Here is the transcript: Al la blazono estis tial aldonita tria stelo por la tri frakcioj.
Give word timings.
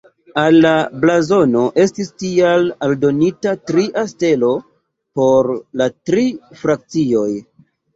Al 0.43 0.55
la 0.61 0.69
blazono 1.03 1.61
estis 1.83 2.09
tial 2.23 2.67
aldonita 2.89 3.55
tria 3.71 4.09
stelo 4.17 4.53
por 5.23 5.57
la 5.85 5.93
tri 6.09 6.29
frakcioj. 6.67 7.33